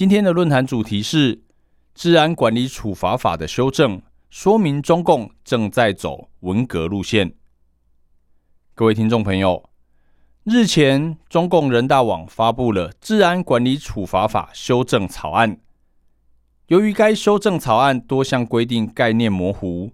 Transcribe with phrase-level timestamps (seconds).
[0.00, 1.36] 今天的论坛主题是
[1.94, 4.00] 《治安管理处罚法》的修正，
[4.30, 7.34] 说明中共正在走文革路线。
[8.74, 9.68] 各位听众朋友，
[10.44, 15.60] 日前中共人大网发布了《治安管理处罚法》修正草案。
[16.68, 19.92] 由于该修正草案多项规定概念模糊，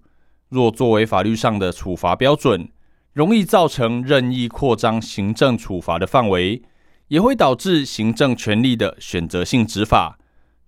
[0.49, 2.69] 若作为法律上的处罚标准，
[3.13, 6.63] 容易造成任意扩张行政处罚的范围，
[7.09, 10.19] 也会导致行政权力的选择性执法，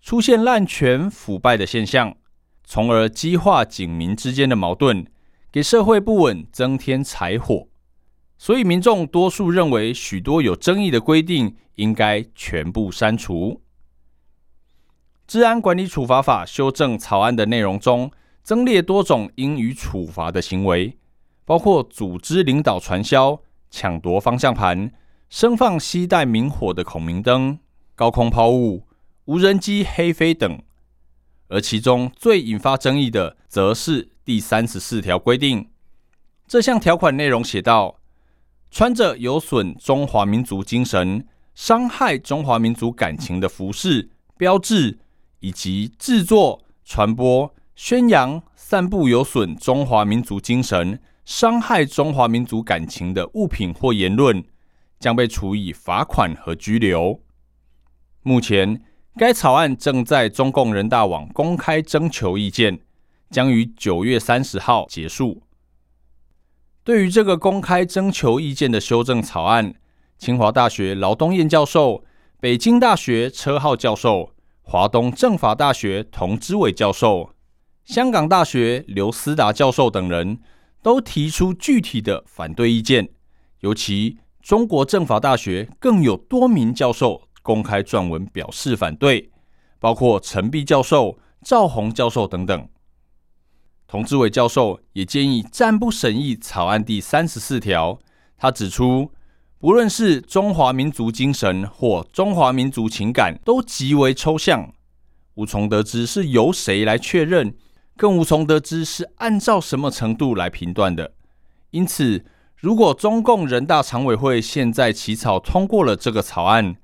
[0.00, 2.17] 出现滥权腐败的现象，
[2.64, 5.06] 从而激化警民之间的矛盾，
[5.50, 7.67] 给社会不稳增添柴火。
[8.36, 13.61] 所以，民众多数认为许多有争议的规定应该全部删除。
[15.27, 18.11] 治安管理处罚法修正草案的内容中，
[18.42, 20.97] 增列多种应予处罚的行为。
[21.45, 24.92] 包括组织领导传销、抢夺方向盘、
[25.30, 27.58] 生放携带明火的孔明灯、
[27.94, 28.86] 高空抛物、
[29.26, 30.60] 无人机黑飞等，
[31.48, 35.68] 而其中最引发争议的，则是第三十四条规定。
[36.46, 37.96] 这项条款内容写道：
[38.70, 44.98] 穿着有损中华民族精神、伤害中华民族感情的服饰、标志，
[45.40, 50.98] 以及制作、传播、宣扬、散布有损中华民族精神。
[51.26, 54.42] 伤害中华民族感情的物品或言论，
[54.98, 57.20] 将被处以罚款和拘留。
[58.22, 58.83] 目前，
[59.17, 62.80] 该草案正在中共人大网公开征求意见，
[63.30, 65.42] 将于九月三十号结束。
[66.84, 69.74] 对于这个公开征求意见的修正草案，
[70.18, 72.05] 清华大学劳东彦教授、
[72.40, 77.34] 北京大学车浩教授、华东政法大学童之伟教授、
[77.84, 80.40] 香港大学刘思达教授等人。
[80.80, 83.08] 都提出具体的反对意见，
[83.61, 84.18] 尤其
[84.48, 89.31] 中国政法大学更有多名教授公开撰文表示反对，
[89.79, 92.69] 包括陈碧教授、赵宏教授等等。
[93.86, 97.98] 童志伟教授也建议暂不审议草案第三十四条。
[98.39, 99.13] 他指出，
[99.59, 104.73] 不论是中华民族精神或中华民族情感，都极为抽象，
[105.35, 107.55] 无从得知是由谁来确认。
[107.98, 111.13] 更无从得知是按照什么程度来评断的。
[111.73, 112.25] 因此，
[112.61, 116.74] 如果中共人大常委会现在起草通过了这个草案，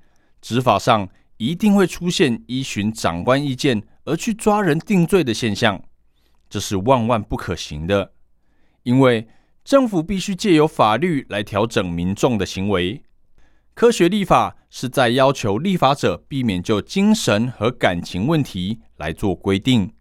[0.41, 5.83] 执法上一定会出现依循长官意见而去抓人定罪的现象，
[6.49, 8.13] 这是万万不可行的。
[8.83, 9.27] 因为
[9.65, 13.03] 政府必须借由法律来调整民众的行为，
[13.73, 19.91] 科学立法是在要求立法者避免就精神和感情问题来做规定。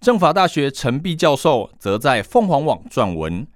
[0.00, 3.46] 政法大学陈碧教授则在凤凰网撰文，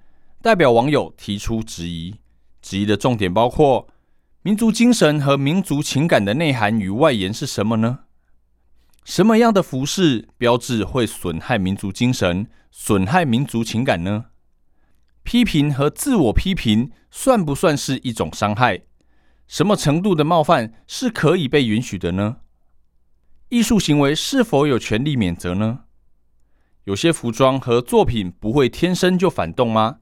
[0.46, 2.14] 代表网友提出质疑。
[2.62, 3.88] 质疑的重点包括：
[4.42, 8.04] 民族精神和民族情感的内涵与外延是什么呢？
[9.02, 14.26] 什么样的服饰标志会损害民族精神、损害民族情感呢？
[15.24, 18.82] 批评和自我批评算不算是一种伤害？
[19.48, 22.36] 什么程度的冒犯是可以被允许的呢？
[23.48, 25.80] 艺术行为是否有权利免责呢？
[26.84, 29.98] 有些服装和作品不会天生就反动吗？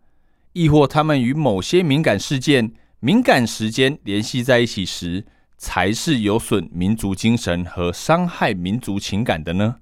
[0.55, 5.27] 亦或他们与某些敏感事件、敏感时间联系在一起时，
[5.59, 9.77] 才是有损民族精神和伤害民族情感的呢？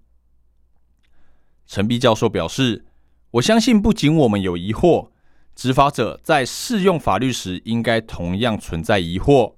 [1.67, 2.87] 陈碧教授表示
[3.33, 5.11] ：“我相信，不仅我们有疑惑，
[5.55, 9.55] 执法者在适用法律时，应该同样存在疑惑。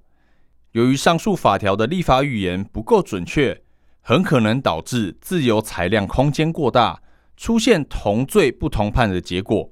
[0.73, 3.61] 由于上述法条的立法语言不够准确，
[4.01, 7.01] 很可能导致自由裁量空间过大。”
[7.37, 9.69] 出现同罪不同判的结果，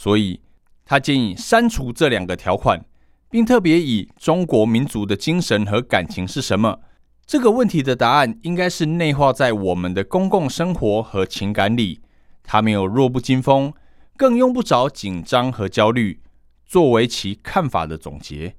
[0.00, 0.40] 所以
[0.86, 2.82] 他建议删除这两个条款，
[3.28, 6.80] 并特别以中国民族的精神和感情是什么
[7.26, 12.00] 这个问题的答案，应该是内化在我们的公共生活和情感里。
[12.42, 13.74] 他没有弱不禁风，
[14.16, 16.22] 更用不着紧张和焦虑，
[16.64, 18.54] 作为其看法的总结。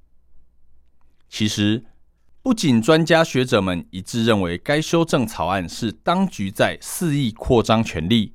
[1.27, 1.85] 其实。
[2.43, 8.33] 不仅专家学者们一致认为该修正草案是当局在肆意扩张权力，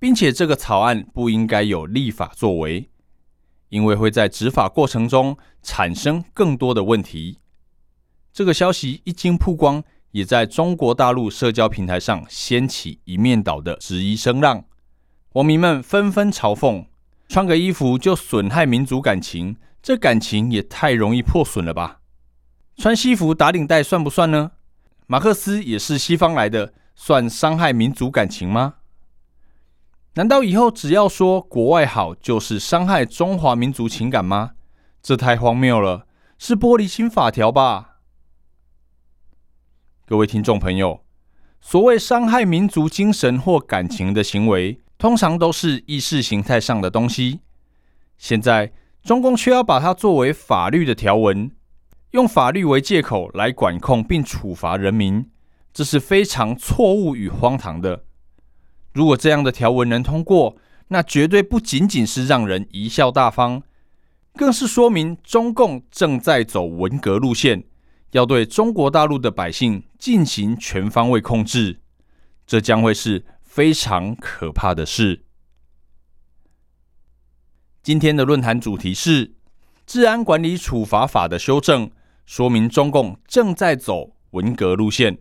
[0.00, 2.90] 并且这个草案不应该有立法作为，
[3.68, 7.38] 因为会在执法过程中产生更多的问题。
[8.32, 14.64] 这个消息一经曝光，也在中国大陆社交平台上掀起一面倒的质疑声浪。
[15.34, 16.86] 网民们纷纷嘲讽：
[17.28, 22.00] 穿个衣服就损害民族感情，这感情也太容易破损了吧？
[22.76, 24.52] 穿西服打领带算不算呢？
[25.06, 28.76] 马克思也是西方来的，算伤害民族感情吗？
[30.14, 34.52] 难道以后只要说国外好，就是伤害中华民族情感吗？
[35.00, 37.98] 这太荒谬了，是玻璃心法条吧？
[40.04, 41.04] 各位听众朋友，
[41.60, 47.40] 所谓伤害民族精神或感情的行为，通常都是意识形态上的东西。
[48.18, 48.72] 现在
[49.04, 51.52] 中共却要把它作为法律的条文。
[52.10, 55.30] 用法律为借口来管控并处罚人民，
[55.72, 58.04] 这是非常错误与荒唐的。
[59.00, 60.58] 如果这样的条文能通过，
[60.88, 63.62] 那绝对不仅仅是让人贻笑大方，
[64.34, 67.64] 更是说明中共正在走文革路线，
[68.10, 71.80] 要对中国大陆的百姓进行全方位控制。
[72.46, 75.24] 这将会是非常可怕的事。
[77.82, 79.28] 今天的论坛主题是
[79.86, 81.90] 《治安管理处罚法》的修正。
[82.26, 85.20] 说明中共正在走文革路线。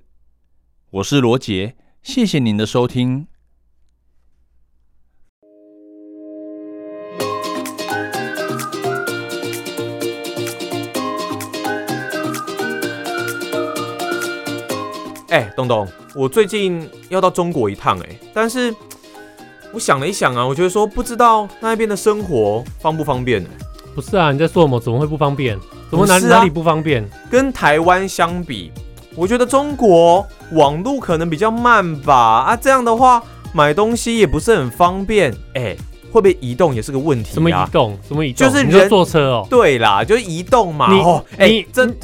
[0.90, 3.29] 我是罗杰，谢谢您的收听。
[15.30, 18.74] 哎，东东，我最近要到中国一趟，哎，但是
[19.72, 23.50] 我想了一想啊，我觉得说不知道那边的生活方不方便呢？
[23.94, 24.80] 不是啊，你在说什么？
[24.80, 25.58] 怎么会不方便？
[25.90, 27.08] 怎么哪哪里不方便？
[27.30, 28.72] 跟台湾相比，
[29.16, 32.16] 我觉得中国网路可能比较慢吧。
[32.16, 33.22] 啊，这样的话
[33.54, 35.32] 买东西也不是很方便。
[35.54, 35.76] 哎，
[36.12, 37.34] 会不会移动也是个问题？
[37.34, 37.98] 什么移动？
[38.08, 38.48] 什么移动？
[38.48, 39.48] 就是人坐车哦。
[39.50, 40.92] 对啦，就是移动嘛。
[40.92, 41.96] 哦，哎，真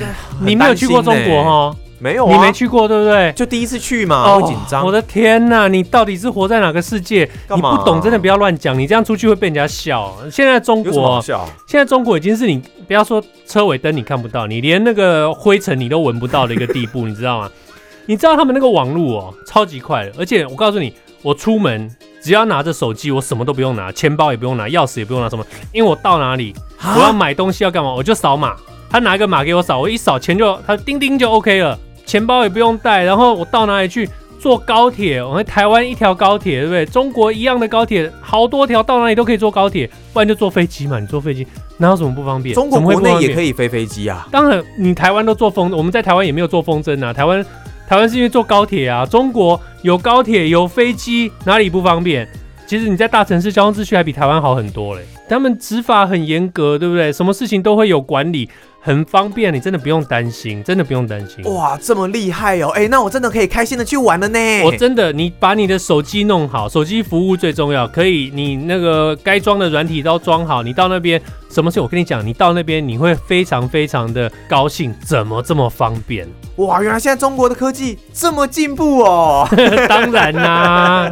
[0.41, 1.75] 你没有去过中国哈？
[2.05, 3.31] 没有，你没去过对不对？
[3.31, 4.85] 就第一次去嘛，好紧张。
[4.85, 7.27] 我的天哪，你到底是活在哪个世界？
[7.49, 8.77] 你不懂，真的不要乱讲。
[8.77, 10.15] 你这样出去会被人家笑。
[10.31, 11.35] 现在中国，现
[11.79, 17.49] 在中国已经是你不要说车尾灯你看不到，你连那个灰尘你都闻不到的一个地步，你知道吗？
[18.05, 20.11] 你知道他们那个网络哦，超级快的。
[20.19, 20.93] 而且我告诉你，
[21.23, 21.89] 我出门
[22.21, 25.43] 只要拿着手机，我什么都不用拿，钱包也不用拿，钥匙也不用拿，什么？
[25.73, 26.53] 因为我到哪里，
[26.95, 28.55] 我要买东西要干嘛，我就扫码，
[28.91, 31.79] 他拿一个码给我扫，我一扫钱就他叮叮就 OK 了。
[32.05, 34.07] 钱包也不用带，然后我到哪里去
[34.39, 35.23] 坐高铁？
[35.23, 36.85] 我们台湾一条高铁，对不对？
[36.85, 40.99] 中国一样的高铁，好多条，到哪里都可以坐高铁，不然就坐飞机嘛。
[40.99, 41.45] 你坐飞机
[41.77, 42.53] 哪有什么不方便？
[42.53, 44.27] 中国国内也可以飞飞机啊。
[44.31, 47.11] 当然，你台湾都坐风，我们在台湾也没有坐风筝啊。
[47.11, 47.43] 台湾
[47.87, 49.05] 台湾是因为坐高铁啊。
[49.05, 52.27] 中国有高铁有飞机，哪里不方便？
[52.67, 55.01] 其实你在大城市交通秩序还比台湾好很多嘞。
[55.27, 57.11] 他们执法很严格，对不对？
[57.11, 58.49] 什么事情都会有管理。
[58.85, 61.43] 很方便，你真的不用担心，真的不用担心。
[61.51, 62.69] 哇，这么厉害哦！
[62.75, 64.39] 哎，那我真的可以开心的去玩了呢。
[64.63, 67.87] 我真的，你把你的手机弄好，手机服务最重要。
[67.87, 74.93] 可以，你那个该装的软体都装好，你到那边，什么事我跟你讲，你到那边你会非常非常的高兴。
[75.03, 76.27] 怎么这么方便？
[76.57, 79.47] 哇，原来现在中国的科技这么进步哦！
[79.89, 81.11] 当然啦。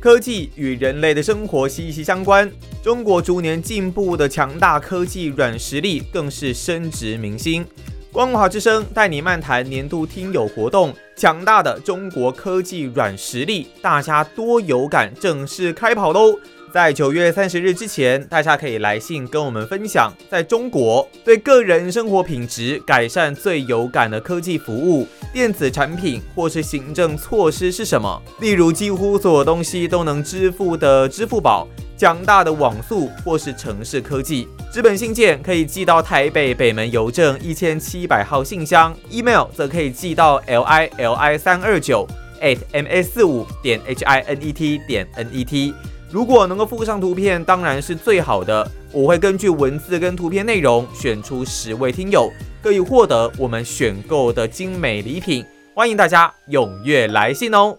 [0.00, 2.50] 科技与人类的生活息息相关，
[2.82, 7.66] 中国逐年进步的强大科技软实力更是深植民心。
[8.10, 16.34] 光华之声带你漫谈年度听友活动，强大的中国科技软实力，大家多有感，正式开跑喽！
[16.72, 28.22] 在九月三十日之前，大家可以来信跟我们分享，在中国对个人生活品质改善最有感的科技服务、电子产品或是行政措施是什么？
[28.40, 34.46] 例如，几乎所有东西都能支付的支付宝、强大的网速或是城市科技。
[34.72, 42.06] 纸本信件可以寄到台北北门邮政一千七百号信箱，email 则可以寄到 l i l i 三二九
[42.40, 45.74] at m a 四五点 h i n e t 点 n e t。
[46.12, 48.68] 如果能够附上图片，当然是最好的。
[48.92, 52.28] 我会根据文字跟图片内容选出十位听友，
[52.60, 55.44] 可以获得我们选购的精美礼品。
[55.72, 57.78] 欢迎大家踊跃来信哦！